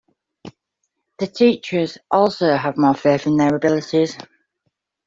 The 1.19 1.27
teachers 1.27 1.99
also 2.09 2.55
have 2.55 2.75
more 2.75 2.95
faith 2.95 3.27
in 3.27 3.37
their 3.37 3.55
abilities. 3.55 4.17